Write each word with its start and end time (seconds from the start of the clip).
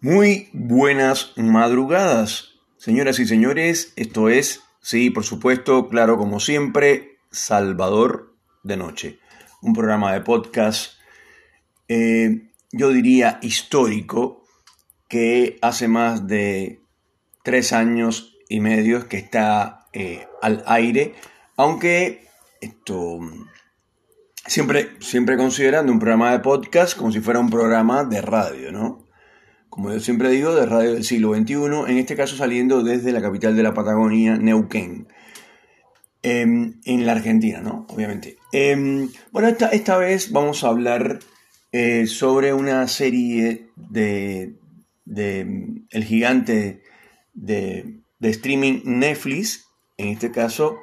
Muy 0.00 0.48
buenas 0.52 1.32
madrugadas, 1.34 2.50
señoras 2.76 3.18
y 3.18 3.26
señores. 3.26 3.94
Esto 3.96 4.28
es, 4.28 4.62
sí, 4.80 5.10
por 5.10 5.24
supuesto, 5.24 5.88
claro, 5.88 6.16
como 6.16 6.38
siempre, 6.38 7.18
Salvador 7.32 8.36
de 8.62 8.76
Noche. 8.76 9.18
Un 9.60 9.72
programa 9.72 10.12
de 10.12 10.20
podcast, 10.20 10.92
eh, 11.88 12.48
yo 12.70 12.90
diría 12.90 13.40
histórico, 13.42 14.44
que 15.08 15.58
hace 15.62 15.88
más 15.88 16.28
de 16.28 16.80
tres 17.42 17.72
años 17.72 18.36
y 18.48 18.60
medio 18.60 19.08
que 19.08 19.16
está 19.16 19.88
eh, 19.92 20.28
al 20.40 20.62
aire, 20.68 21.16
aunque 21.56 22.28
esto 22.60 23.18
siempre, 24.46 24.90
siempre 25.00 25.36
considerando 25.36 25.90
un 25.90 25.98
programa 25.98 26.30
de 26.30 26.38
podcast 26.38 26.96
como 26.96 27.10
si 27.10 27.18
fuera 27.18 27.40
un 27.40 27.50
programa 27.50 28.04
de 28.04 28.22
radio, 28.22 28.70
¿no? 28.70 29.07
Como 29.78 29.92
yo 29.92 30.00
siempre 30.00 30.30
digo, 30.30 30.56
de 30.56 30.66
radio 30.66 30.94
del 30.94 31.04
siglo 31.04 31.32
XXI, 31.36 31.54
en 31.86 31.98
este 31.98 32.16
caso 32.16 32.34
saliendo 32.34 32.82
desde 32.82 33.12
la 33.12 33.22
capital 33.22 33.54
de 33.54 33.62
la 33.62 33.74
Patagonia, 33.74 34.36
Neuquén, 34.36 35.06
em, 36.20 36.80
en 36.84 37.06
la 37.06 37.12
Argentina, 37.12 37.60
¿no? 37.60 37.86
Obviamente. 37.88 38.38
Em, 38.50 39.08
bueno, 39.30 39.46
esta, 39.46 39.68
esta, 39.68 39.96
vez 39.96 40.32
vamos 40.32 40.64
a 40.64 40.70
hablar 40.70 41.20
eh, 41.70 42.08
sobre 42.08 42.52
una 42.52 42.88
serie 42.88 43.68
de, 43.76 44.56
de 45.04 45.46
el 45.90 46.02
gigante 46.02 46.82
de, 47.32 48.00
de, 48.18 48.30
streaming 48.30 48.80
Netflix, 48.84 49.68
en 49.96 50.08
este 50.08 50.32
caso 50.32 50.76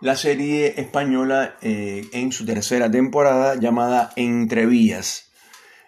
la 0.00 0.14
serie 0.14 0.80
española 0.80 1.56
eh, 1.62 2.06
en 2.12 2.30
su 2.30 2.46
tercera 2.46 2.88
temporada 2.88 3.56
llamada 3.56 4.12
Entrevías. 4.14 5.25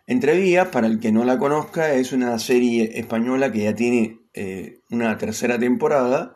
Entrevías, 0.09 0.69
para 0.69 0.87
el 0.87 1.01
que 1.01 1.13
no 1.13 1.23
la 1.25 1.39
conozca, 1.39 1.93
es 1.93 2.13
una 2.13 2.39
serie 2.39 2.99
española 2.99 3.53
que 3.53 3.65
ya 3.65 3.75
tiene 3.75 4.23
eh, 4.33 4.81
una 4.89 5.19
tercera 5.19 5.59
temporada 5.59 6.35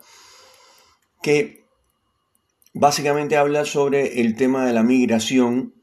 que 1.23 1.65
básicamente 2.75 3.39
habla 3.39 3.65
sobre 3.65 4.21
el 4.21 4.37
tema 4.37 4.67
de 4.67 4.75
la 4.75 4.83
migración 4.83 5.75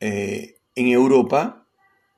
eh, 0.00 0.56
en 0.74 0.88
Europa 0.88 1.68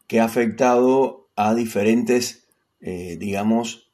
que 0.06 0.20
ha 0.20 0.24
afectado 0.24 1.28
a 1.36 1.54
diferentes, 1.54 2.48
eh, 2.80 3.18
digamos, 3.20 3.92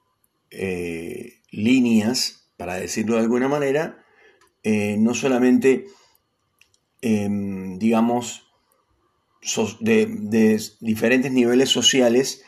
líneas, 1.50 2.48
para 2.56 2.74
decirlo 2.74 3.16
de 3.16 3.22
alguna 3.22 3.48
manera, 3.48 4.04
no 4.62 5.14
solamente, 5.14 5.86
em, 7.00 7.78
digamos, 7.78 8.51
de, 9.80 10.60
diferentes 10.80 11.32
niveles 11.32 11.68
sociales, 11.68 12.42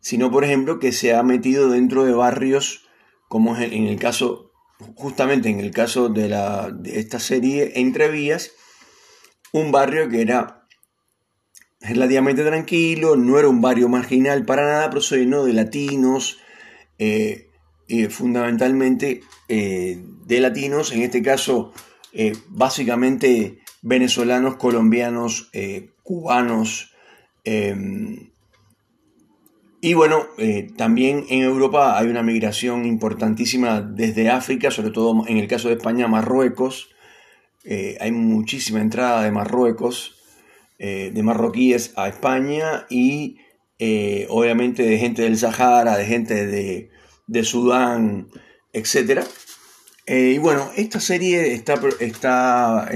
sino 0.00 0.30
por 0.30 0.44
ejemplo 0.44 0.78
que 0.78 0.92
se 0.92 1.14
ha 1.14 1.22
metido 1.22 1.70
dentro 1.70 2.04
de 2.04 2.12
barrios 2.12 2.86
como 3.28 3.56
en 3.56 3.86
el 3.86 3.98
caso, 3.98 4.52
justamente 4.94 5.48
en 5.48 5.58
el 5.58 5.72
caso 5.72 6.08
de, 6.08 6.28
la, 6.28 6.70
de 6.70 7.00
esta 7.00 7.18
serie 7.18 7.72
Entre 7.76 8.08
Vías, 8.08 8.52
un 9.52 9.72
barrio 9.72 10.08
que 10.08 10.20
era 10.20 10.68
relativamente 11.80 12.44
tranquilo, 12.44 13.16
no 13.16 13.38
era 13.38 13.48
un 13.48 13.60
barrio 13.60 13.88
marginal 13.88 14.44
para 14.44 14.64
nada, 14.64 14.88
pero 14.90 15.00
se 15.00 15.18
llenó 15.18 15.44
de 15.44 15.52
latinos, 15.52 16.38
eh, 16.98 17.50
fundamentalmente 18.10 19.20
eh, 19.48 20.02
de 20.26 20.40
latinos, 20.40 20.92
en 20.92 21.02
este 21.02 21.22
caso 21.22 21.72
eh, 22.12 22.32
básicamente 22.48 23.60
venezolanos, 23.82 24.56
colombianos, 24.56 25.50
cubanos. 26.06 26.92
Em, 27.44 28.30
y 29.82 29.92
bueno, 29.92 30.26
eh, 30.38 30.70
también 30.76 31.26
en 31.28 31.42
Europa 31.42 31.98
hay 31.98 32.06
una 32.06 32.22
migración 32.22 32.86
importantísima 32.86 33.82
desde 33.82 34.30
África, 34.30 34.70
sobre 34.70 34.90
todo 34.90 35.24
en 35.26 35.36
el 35.36 35.48
caso 35.48 35.68
de 35.68 35.74
España, 35.74 36.08
Marruecos. 36.08 36.88
Eh, 37.64 37.98
hay 38.00 38.12
muchísima 38.12 38.80
entrada 38.80 39.22
de 39.22 39.32
Marruecos, 39.32 40.16
eh, 40.78 41.10
de 41.12 41.22
marroquíes 41.22 41.92
a 41.96 42.08
España 42.08 42.86
y 42.88 43.38
obviamente 44.28 44.82
de 44.82 44.98
gente 44.98 45.22
del 45.22 45.36
Sahara, 45.36 45.98
de 45.98 46.06
gente 46.06 46.46
de, 46.46 46.90
de 47.26 47.44
Sudán, 47.44 48.28
etc. 48.72 49.22
y 50.06 50.38
bueno, 50.38 50.70
esta 50.76 50.98
serie 50.98 51.52
está, 51.52 51.78
está 52.00 52.88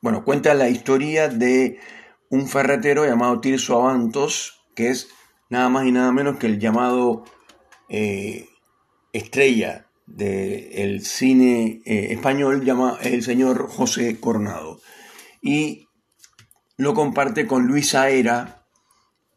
bueno, 0.00 0.24
cuenta 0.24 0.54
la 0.54 0.68
historia 0.68 1.28
de 1.28 1.78
un 2.32 2.48
ferretero 2.48 3.04
llamado 3.04 3.40
Tirso 3.40 3.76
Avantos, 3.76 4.64
que 4.74 4.88
es 4.88 5.10
nada 5.50 5.68
más 5.68 5.84
y 5.84 5.92
nada 5.92 6.12
menos 6.12 6.38
que 6.38 6.46
el 6.46 6.58
llamado 6.58 7.24
eh, 7.90 8.48
estrella 9.12 9.86
del 10.06 11.04
cine 11.04 11.82
eh, 11.84 12.06
español, 12.10 12.64
llama 12.64 12.96
el 13.02 13.22
señor 13.22 13.68
José 13.68 14.18
Coronado. 14.18 14.80
Y 15.42 15.88
lo 16.78 16.94
comparte 16.94 17.46
con 17.46 17.66
Luisa 17.66 18.08
Era, 18.08 18.64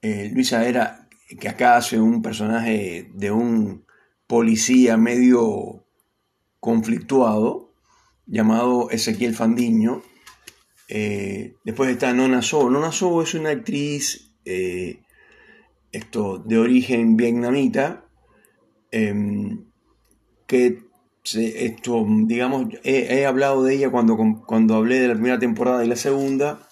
eh, 0.01 0.31
Luisa 0.33 0.65
Era, 0.65 1.09
que 1.37 1.49
acá 1.49 1.75
hace 1.75 1.99
un 1.99 2.21
personaje 2.21 3.11
de 3.13 3.29
un 3.29 3.85
policía 4.25 4.95
medio 4.95 5.83
conflictuado, 6.61 7.73
llamado 8.25 8.89
Ezequiel 8.89 9.35
Fandiño, 9.35 10.01
eh, 10.87 11.55
después 11.63 11.89
está 11.89 12.13
Nona 12.13 12.41
So. 12.41 12.69
Nona 12.69 12.91
So 12.91 13.21
es 13.21 13.33
una 13.33 13.49
actriz 13.49 14.31
eh, 14.45 15.01
esto, 15.91 16.37
de 16.37 16.57
origen 16.57 17.17
vietnamita 17.17 18.05
em, 18.91 19.65
que 20.47 20.85
esto, 21.33 22.05
digamos, 22.07 22.67
he, 22.83 23.25
hablado 23.25 23.63
de 23.63 23.73
ella 23.73 23.89
cuando, 23.89 24.15
cuando 24.45 24.75
hablé 24.75 24.99
de 24.99 25.07
la 25.07 25.15
primera 25.15 25.39
temporada 25.39 25.83
y 25.83 25.87
la 25.87 25.95
segunda, 25.95 26.67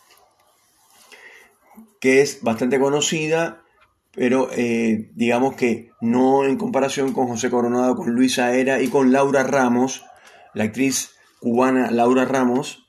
que 1.99 2.21
es 2.21 2.43
bastante 2.43 2.79
conocida, 2.79 3.63
pero 4.11 4.49
eh, 4.51 5.09
digamos 5.15 5.55
que 5.55 5.89
no 6.01 6.45
en 6.45 6.57
comparación 6.57 7.13
con 7.13 7.27
José 7.27 7.49
Coronado, 7.49 7.95
con 7.95 8.11
Luisa 8.11 8.53
Era 8.53 8.79
y 8.79 8.89
con 8.89 9.11
Laura 9.11 9.41
Ramos, 9.41 10.05
la 10.53 10.65
actriz 10.65 11.15
cubana 11.39 11.89
Laura 11.89 12.25
Ramos, 12.25 12.82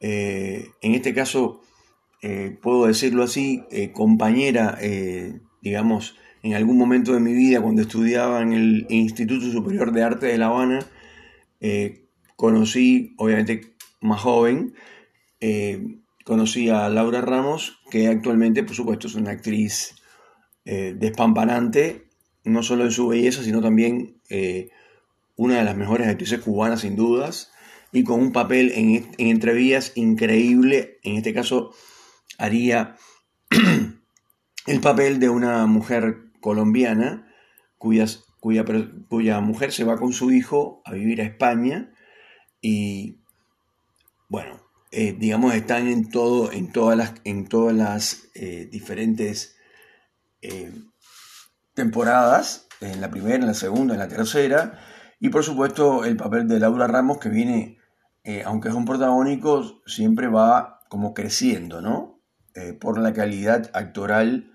eh, 0.00 0.70
en 0.80 0.94
este 0.94 1.14
caso, 1.14 1.60
eh, 2.22 2.56
puedo 2.60 2.86
decirlo 2.86 3.22
así, 3.22 3.64
eh, 3.70 3.92
compañera, 3.92 4.78
digamos, 5.60 6.16
en 6.42 6.54
algún 6.54 6.78
momento 6.78 7.12
de 7.12 7.20
mi 7.20 7.34
vida, 7.34 7.60
cuando 7.60 7.82
estudiaba 7.82 8.40
en 8.40 8.54
el 8.54 8.86
Instituto 8.88 9.50
Superior 9.50 9.92
de 9.92 10.02
Arte 10.02 10.26
de 10.26 10.38
La 10.38 10.46
Habana, 10.46 10.80
conocí, 12.36 13.14
obviamente 13.18 13.74
más 14.00 14.22
joven, 14.22 14.74
conocí 16.24 16.70
a 16.70 16.88
Laura 16.88 17.20
Ramos, 17.20 17.78
que 17.90 18.08
actualmente, 18.08 18.62
por 18.64 18.74
supuesto, 18.74 19.06
es 19.06 19.14
una 19.14 19.32
actriz 19.32 19.96
despampanante, 20.64 22.06
no 22.44 22.62
solo 22.62 22.84
en 22.84 22.90
su 22.90 23.08
belleza, 23.08 23.42
sino 23.42 23.60
también 23.60 24.16
una 25.36 25.58
de 25.58 25.64
las 25.64 25.76
mejores 25.76 26.08
actrices 26.08 26.40
cubanas, 26.40 26.80
sin 26.80 26.96
dudas 26.96 27.52
y 27.92 28.04
con 28.04 28.20
un 28.20 28.32
papel 28.32 28.72
en, 28.74 29.10
entrevías 29.18 29.92
increíble. 29.96 30.98
En 31.02 31.16
este 31.16 31.34
caso 31.34 31.72
haría 32.38 32.96
el 34.66 34.80
papel 34.80 35.18
de 35.20 35.28
una 35.28 35.66
mujer 35.66 36.30
colombiana 36.40 37.32
cuya, 37.78 38.06
cuya 38.40 39.40
mujer 39.40 39.72
se 39.72 39.84
va 39.84 39.96
con 39.96 40.12
su 40.12 40.30
hijo 40.30 40.82
a 40.84 40.92
vivir 40.92 41.20
a 41.20 41.24
España 41.24 41.92
y 42.60 43.20
bueno, 44.28 44.60
eh, 44.92 45.16
digamos 45.18 45.54
están 45.54 45.88
en 45.88 46.08
todo, 46.08 46.52
en 46.52 46.70
todas 46.70 46.96
las, 46.96 47.14
en 47.24 47.48
todas 47.48 47.74
las 47.74 48.28
eh, 48.34 48.68
diferentes 48.70 49.56
eh, 50.42 50.72
temporadas, 51.74 52.68
en 52.80 53.00
la 53.00 53.10
primera, 53.10 53.36
en 53.36 53.46
la 53.46 53.54
segunda, 53.54 53.94
en 53.94 54.00
la 54.00 54.08
tercera, 54.08 54.78
y 55.18 55.30
por 55.30 55.42
supuesto 55.42 56.04
el 56.04 56.16
papel 56.16 56.46
de 56.48 56.60
Laura 56.60 56.86
Ramos 56.86 57.18
que 57.18 57.28
viene 57.28 57.79
eh, 58.24 58.42
aunque 58.44 58.68
es 58.68 58.74
un 58.74 58.84
protagónico, 58.84 59.82
siempre 59.86 60.28
va 60.28 60.80
como 60.88 61.14
creciendo, 61.14 61.80
¿no? 61.80 62.20
Eh, 62.54 62.74
por 62.74 62.98
la 62.98 63.14
calidad 63.14 63.70
actoral, 63.72 64.50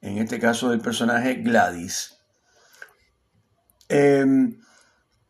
en 0.00 0.18
este 0.18 0.40
caso 0.40 0.70
del 0.70 0.80
personaje 0.80 1.34
Gladys. 1.34 2.18
Em, 3.88 4.58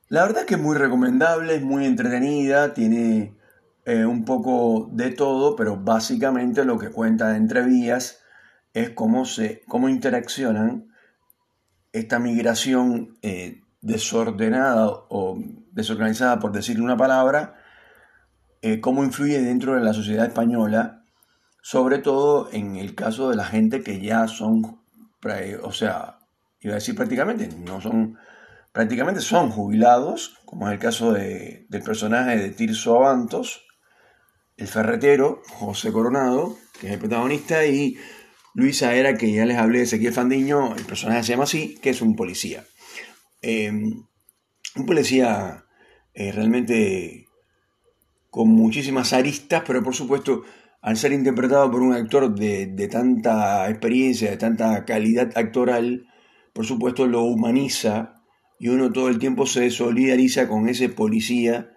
la 0.08 0.22
verdad 0.24 0.46
que 0.46 0.54
es 0.54 0.60
muy 0.60 0.76
recomendable, 0.76 1.56
es 1.56 1.62
muy 1.62 1.84
entretenida, 1.84 2.72
tiene 2.72 3.36
eh, 3.84 4.06
un 4.06 4.24
poco 4.24 4.88
de 4.92 5.10
todo, 5.10 5.54
pero 5.54 5.76
básicamente 5.76 6.64
lo 6.64 6.78
que 6.78 6.90
cuenta 6.90 7.30
de 7.30 7.36
entrevías 7.36 8.20
es 8.72 8.90
cómo, 8.90 9.26
se, 9.26 9.62
cómo 9.68 9.88
interaccionan 9.88 10.88
esta 11.92 12.18
migración 12.18 13.18
desordenada 13.80 14.88
o 14.88 15.38
desorganizada, 15.72 16.38
por 16.38 16.52
decirle 16.52 16.82
una 16.82 16.96
palabra, 16.96 17.57
eh, 18.62 18.80
cómo 18.80 19.04
influye 19.04 19.40
dentro 19.40 19.74
de 19.74 19.82
la 19.82 19.92
sociedad 19.92 20.26
española, 20.26 21.04
sobre 21.62 21.98
todo 21.98 22.50
en 22.52 22.76
el 22.76 22.94
caso 22.94 23.30
de 23.30 23.36
la 23.36 23.44
gente 23.44 23.82
que 23.82 24.00
ya 24.00 24.26
son, 24.26 24.80
o 25.62 25.72
sea, 25.72 26.18
iba 26.60 26.72
a 26.72 26.76
decir 26.76 26.94
prácticamente, 26.94 27.48
no 27.48 27.80
son, 27.80 28.18
prácticamente 28.72 29.20
son 29.20 29.50
jubilados, 29.50 30.38
como 30.44 30.66
es 30.66 30.72
el 30.72 30.78
caso 30.78 31.12
del 31.12 31.82
personaje 31.84 32.36
de 32.36 32.50
Tirso 32.50 32.96
Avantos, 32.96 33.64
el 34.56 34.66
ferretero, 34.66 35.42
José 35.50 35.92
Coronado, 35.92 36.56
que 36.80 36.88
es 36.88 36.92
el 36.94 36.98
protagonista, 36.98 37.64
y 37.64 37.96
Luisa 38.54 38.94
Era, 38.94 39.14
que 39.14 39.32
ya 39.32 39.46
les 39.46 39.56
hablé 39.56 39.78
de 39.78 39.84
Ezequiel 39.84 40.12
Fandiño, 40.12 40.74
el 40.74 40.84
personaje 40.84 41.22
se 41.22 41.32
llama 41.32 41.44
así, 41.44 41.76
que 41.80 41.90
es 41.90 42.02
un 42.02 42.16
policía. 42.16 42.64
Eh, 43.40 43.70
un 43.70 44.86
policía 44.86 45.64
eh, 46.12 46.32
realmente 46.32 47.27
con 48.30 48.48
muchísimas 48.48 49.12
aristas, 49.12 49.62
pero 49.66 49.82
por 49.82 49.94
supuesto, 49.94 50.44
al 50.80 50.96
ser 50.96 51.12
interpretado 51.12 51.70
por 51.70 51.82
un 51.82 51.94
actor 51.94 52.34
de, 52.34 52.66
de 52.66 52.88
tanta 52.88 53.68
experiencia, 53.68 54.30
de 54.30 54.36
tanta 54.36 54.84
calidad 54.84 55.36
actoral, 55.36 56.06
por 56.52 56.66
supuesto 56.66 57.06
lo 57.06 57.22
humaniza 57.22 58.22
y 58.58 58.68
uno 58.68 58.92
todo 58.92 59.08
el 59.08 59.18
tiempo 59.18 59.46
se 59.46 59.70
solidariza 59.70 60.48
con 60.48 60.68
ese 60.68 60.88
policía 60.88 61.70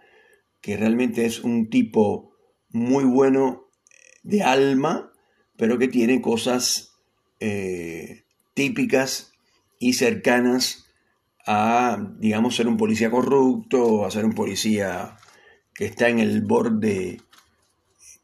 que 0.62 0.78
realmente 0.78 1.26
es 1.26 1.44
un 1.44 1.70
tipo 1.70 2.34
muy 2.70 3.04
bueno 3.04 3.66
de 4.24 4.44
alma, 4.44 5.12
pero 5.58 5.78
que 5.78 5.88
tiene 5.88 6.22
cosas 6.22 6.94
eh, 7.40 8.24
típicas 8.54 9.34
y 9.80 9.94
cercanas 9.94 10.86
a, 11.46 11.98
digamos, 12.20 12.56
ser 12.56 12.68
un 12.68 12.78
policía 12.78 13.10
corrupto, 13.10 14.06
a 14.06 14.12
ser 14.12 14.26
un 14.26 14.34
policía 14.34 15.18
que 15.82 15.88
está 15.88 16.10
en 16.10 16.20
el 16.20 16.44
borde, 16.44 17.22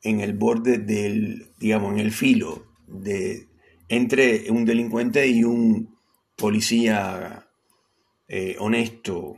en 0.03 0.19
el 0.19 0.33
borde 0.33 0.77
del, 0.77 1.53
digamos, 1.57 1.93
en 1.93 1.97
el 1.97 2.11
filo 2.11 2.67
de, 2.85 3.47
entre 3.89 4.51
un 4.51 4.63
delincuente 4.63 5.25
y 5.25 5.43
un 5.43 5.97
policía 6.35 7.49
eh, 8.27 8.57
honesto. 8.59 9.37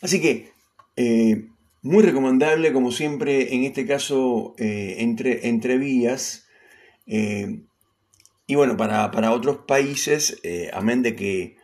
Así 0.00 0.22
que, 0.22 0.52
eh, 0.96 1.48
muy 1.82 2.02
recomendable, 2.02 2.72
como 2.72 2.92
siempre, 2.92 3.54
en 3.54 3.64
este 3.64 3.84
caso, 3.84 4.54
eh, 4.56 4.96
entre, 5.00 5.48
entre 5.48 5.76
vías. 5.76 6.46
y 7.04 8.54
bueno, 8.54 8.78
para, 8.78 9.10
para 9.10 9.32
otros 9.32 9.66
países, 9.66 10.40
amén 10.72 11.02
de 11.02 11.14
que 11.14 11.58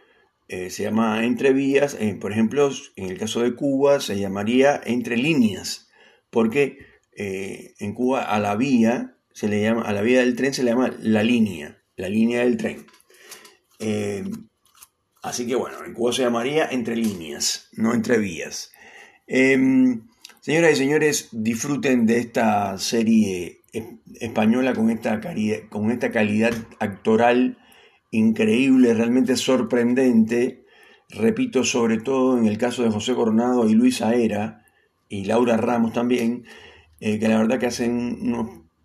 eh, 0.55 0.71
se 0.71 0.85
llama 0.85 1.25
entre 1.25 1.53
vías, 1.53 1.97
eh, 1.99 2.15
por 2.15 2.31
ejemplo, 2.31 2.71
en 2.95 3.11
el 3.11 3.19
caso 3.19 3.43
de 3.43 3.57
Cuba 3.57 3.99
se 3.99 4.21
llamaría 4.21 4.81
entre 4.85 5.17
líneas, 5.17 5.89
porque 6.31 6.79
eh, 7.17 7.75
en 7.81 7.93
Cuba 7.93 8.23
a 8.23 8.39
la 8.39 8.55
vía 8.55 9.17
se 9.33 9.49
le 9.49 9.61
llama, 9.61 9.83
a 9.83 9.93
la 9.93 10.03
vía 10.03 10.21
del 10.21 10.37
tren 10.37 10.55
se 10.55 10.63
le 10.63 10.71
llama 10.71 10.95
la 11.01 11.25
línea, 11.25 11.83
la 11.97 12.09
línea 12.09 12.45
del 12.45 12.57
tren. 12.57 12.87
así 15.25 15.45
que 15.45 15.57
bueno, 15.57 15.85
en 15.85 15.93
Cuba 15.93 16.13
se 16.13 16.23
llamaría 16.23 16.69
entre 16.71 16.95
líneas, 16.95 17.69
no 17.73 17.93
entre 17.93 18.19
vías. 18.19 18.71
señoras 19.27 20.73
y 20.73 20.77
señores, 20.77 21.31
disfruten 21.33 22.07
de 22.07 22.19
esta 22.19 22.79
serie 22.79 23.63
española 24.21 24.73
con 24.73 24.89
esta, 24.91 25.21
con 25.69 25.91
esta 25.91 26.13
calidad 26.13 26.55
actoral 26.79 27.59
increíble, 28.15 28.95
realmente 28.95 29.37
sorprendente, 29.37 30.65
repito, 31.11 31.65
sobre 31.65 31.99
todo 31.99 32.39
en 32.39 32.47
el 32.47 32.59
caso 32.59 32.83
de 32.83 32.91
José 32.91 33.15
Coronado 33.15 33.69
y 33.69 33.75
Luis 33.75 34.03
Aera, 34.03 34.65
y 35.09 35.25
Laura 35.25 35.57
Ramos 35.57 35.93
también, 35.93 36.45
eh, 37.01 37.19
que 37.19 37.29
la 37.29 37.39
verdad 37.39 37.59
que 37.59 37.67
hacen 37.67 38.19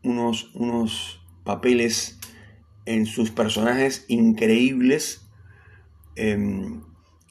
unos, 0.03 0.51
unos, 0.55 1.15
papeles 1.43 2.19
en 2.85 3.07
sus 3.07 3.31
personajes 3.31 4.05
increíbles 4.07 5.27
em, 6.15 6.83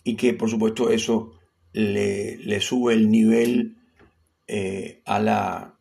y 0.02 0.16
que 0.16 0.34
por 0.34 0.50
supuesto 0.50 0.90
eso 0.90 1.38
le, 1.72 2.60
sube 2.60 2.94
el 2.94 3.10
nivel 3.10 3.76
eh, 4.48 5.02
a, 5.04 5.20
la, 5.20 5.78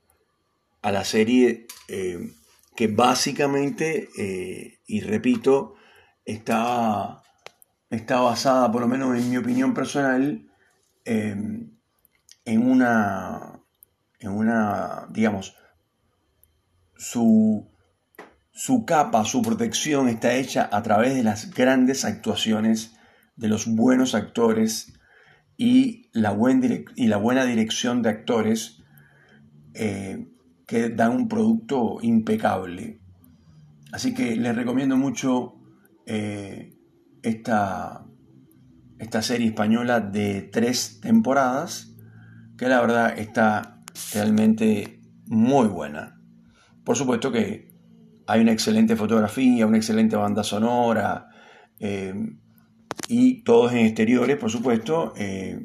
a 0.84 0.92
la 0.92 1.04
serie 1.04 1.66
eh, 1.88 2.32
que 2.76 2.88
básicamente, 2.88 4.10
y 4.86 5.02
repito, 5.02 5.78
está, 6.28 7.24
está 7.90 8.20
basada, 8.20 8.72
por 8.72 8.82
lo 8.82 8.88
menos 8.88 9.18
en 9.18 9.30
mi 9.30 9.38
opinión 9.38 9.74
personal, 9.74 10.46
em, 11.06 11.72
en 12.44 12.70
una, 12.70 13.62
en 14.20 14.32
una, 14.32 15.08
digamos, 15.10 15.56
su, 16.98 17.72
su 18.52 18.86
capa, 18.86 19.24
su 19.24 19.42
protección 19.42 20.10
está 20.10 20.34
hecha 20.34 20.70
a 20.72 20.84
través 20.84 21.16
de 21.16 21.24
las 21.24 21.52
grandes 21.52 22.04
actuaciones 22.04 22.96
de 23.38 23.48
los 23.48 23.66
buenos 23.66 24.14
actores 24.14 24.94
y 25.56 26.10
la, 26.12 26.36
y 26.96 27.08
la 27.08 27.18
buena 27.18 27.46
dirección 27.46 28.02
de 28.02 28.10
actores 28.10 28.84
eh, 29.74 30.28
que 30.66 30.90
dan 30.90 31.12
un 31.12 31.30
producto 31.30 32.00
impecable. 32.02 33.00
Así 33.94 34.14
que 34.14 34.36
les 34.36 34.56
recomiendo 34.56 34.98
mucho 34.98 35.57
eh, 36.10 36.74
esta, 37.22 38.06
esta 38.98 39.22
serie 39.22 39.48
española 39.48 40.00
de 40.00 40.42
tres 40.42 41.02
temporadas, 41.02 41.94
que 42.58 42.70
la 42.70 42.80
verdad 42.80 43.20
está 43.20 43.84
realmente 44.14 45.02
muy 45.26 45.68
buena. 45.68 46.22
Por 46.86 46.96
supuesto 46.96 47.30
que 47.30 47.76
hay 48.26 48.40
una 48.40 48.54
excelente 48.54 48.96
fotografía, 48.96 49.68
una 49.68 49.76
excelente 49.76 50.16
banda 50.16 50.46
sonora, 50.46 51.28
eh, 51.80 52.14
y 53.10 53.44
todos 53.44 53.74
en 53.74 53.80
exteriores, 53.80 54.38
por 54.38 54.50
supuesto. 54.50 55.14
Eh, 55.18 55.62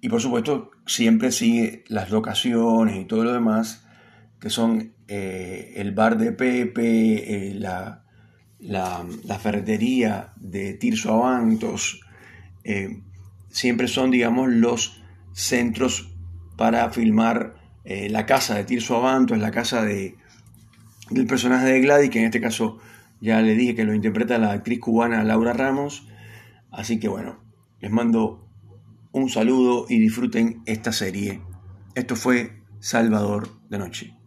y 0.00 0.08
por 0.08 0.20
supuesto 0.20 0.72
siempre 0.86 1.30
sigue 1.30 1.84
las 1.88 2.10
locaciones 2.10 3.00
y 3.00 3.04
todo 3.04 3.22
lo 3.22 3.32
demás, 3.32 3.86
que 4.40 4.50
son 4.50 4.94
el 5.06 5.92
bar 5.92 6.16
de 6.16 6.32
Pepe, 6.32 7.52
la, 7.54 8.04
la, 8.60 9.04
ferretería 9.40 10.32
de 10.36 10.74
Tirso 10.74 11.12
Avantos, 11.12 12.00
eh, 12.64 13.02
siempre 13.48 13.88
son, 13.88 14.10
digamos, 14.10 14.48
los 14.48 15.02
centros 15.32 16.12
para 16.56 16.90
filmar 16.90 17.54
eh, 17.84 18.08
la 18.10 18.26
casa 18.26 18.54
de 18.54 18.64
Tirso 18.64 18.96
Avantos, 18.96 19.38
la 19.38 19.50
casa 19.50 19.82
de, 19.82 20.16
del 21.10 21.26
personaje 21.26 21.66
de 21.66 21.80
Gladys, 21.80 22.10
que 22.10 22.20
en 22.20 22.26
este 22.26 22.40
caso 22.40 22.78
ya 23.20 23.40
le 23.42 23.54
dije 23.54 23.74
que 23.74 23.84
lo 23.84 23.94
interpreta 23.94 24.38
la 24.38 24.52
actriz 24.52 24.80
cubana 24.80 25.24
Laura 25.24 25.52
Ramos. 25.52 26.06
Así 26.70 26.98
que 26.98 27.08
bueno, 27.08 27.42
les 27.80 27.90
mando 27.90 28.48
un 29.12 29.28
saludo 29.28 29.86
y 29.88 29.98
disfruten 29.98 30.62
esta 30.66 30.92
serie. 30.92 31.40
Esto 31.94 32.16
fue 32.16 32.62
Salvador 32.78 33.48
de 33.68 33.78
Noche. 33.78 34.19